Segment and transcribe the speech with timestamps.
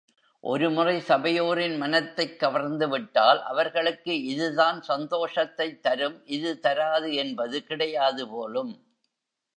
[0.43, 8.73] ஒரு முறை சபையோரின் மனத்தைக் கவர்ந்துவிட்டால், அவர்களுக்கு இதுதான் சந்தோஷத்தைத் தரும், இது தராது என்பது கிடையாது போலும்.